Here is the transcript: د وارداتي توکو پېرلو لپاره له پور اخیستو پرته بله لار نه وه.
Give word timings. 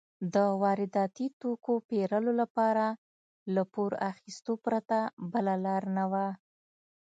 د 0.33 0.35
وارداتي 0.63 1.27
توکو 1.41 1.73
پېرلو 1.89 2.31
لپاره 2.41 2.85
له 3.53 3.63
پور 3.73 3.91
اخیستو 4.11 4.53
پرته 4.65 4.97
بله 5.31 5.55
لار 5.65 5.83
نه 5.97 6.05
وه. 6.11 6.27